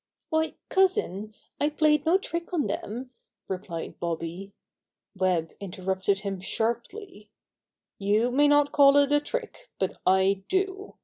[0.31, 3.11] "Why, cousin, I played no trick on them,"
[3.47, 4.51] replied Bobby.
[5.15, 7.29] Web interrupted him sharply:
[7.99, 10.95] "You may not call it a trick, but I do.